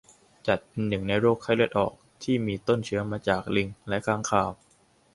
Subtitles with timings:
[0.47, 1.93] จัดเป็นหนึ่งในโรคไข้เลือดออก
[2.23, 4.49] ที่มีต้นเชื้อมาจากลิงและค้างคาว